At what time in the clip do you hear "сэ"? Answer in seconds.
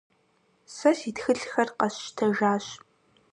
0.75-0.91